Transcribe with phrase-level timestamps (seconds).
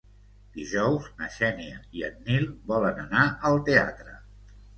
[0.53, 4.19] Dijous na Xènia i en Nil volen anar al teatre.